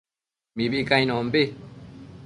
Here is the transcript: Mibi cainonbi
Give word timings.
Mibi 0.55 0.79
cainonbi 0.89 1.43